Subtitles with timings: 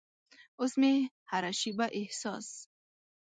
[0.59, 0.93] اوس مې
[1.31, 2.47] هره شیبه احساس